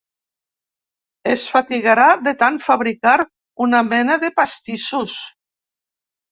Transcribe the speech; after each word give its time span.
Es 1.33 1.43
fatigarà 1.57 2.07
de 2.29 2.33
tant 2.41 2.59
fabricar 2.69 3.15
una 3.69 3.85
mena 3.93 4.19
de 4.27 4.35
pastissos. 4.43 5.17